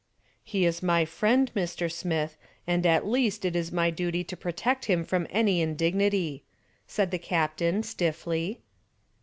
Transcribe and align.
"He 0.43 0.65
is 0.65 0.81
my 0.81 1.05
friend, 1.05 1.51
Mr. 1.55 1.91
Smith, 1.91 2.35
and 2.65 2.87
at 2.87 3.05
least 3.05 3.45
it 3.45 3.55
is 3.55 3.71
my 3.71 3.91
duty 3.91 4.23
to 4.23 4.35
protect 4.35 4.85
him 4.85 5.05
from 5.05 5.27
any 5.29 5.61
indignity," 5.61 6.41
said 6.87 7.11
the 7.11 7.19
captain, 7.19 7.83
stiffly. 7.83 8.61